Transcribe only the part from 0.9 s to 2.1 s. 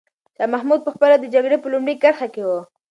خپله د جګړې په لومړۍ